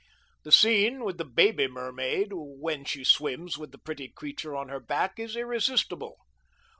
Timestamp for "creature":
4.07-4.55